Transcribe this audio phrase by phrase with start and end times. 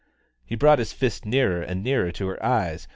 [0.43, 2.87] He brought his fist nearer and nearer to her eyes.